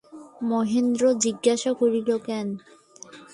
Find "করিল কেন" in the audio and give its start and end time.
1.73-2.47